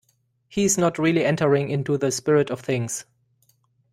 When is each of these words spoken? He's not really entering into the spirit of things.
He's 0.49 0.79
not 0.79 0.97
really 0.97 1.23
entering 1.23 1.69
into 1.69 1.95
the 1.95 2.11
spirit 2.11 2.49
of 2.49 2.61
things. 2.61 3.05